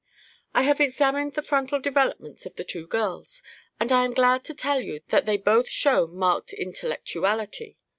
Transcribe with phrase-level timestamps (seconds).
[0.55, 3.43] "I have examined the frontal developments of the two girls,
[3.79, 7.77] and I am glad to tell you that they both show marked intellectuality.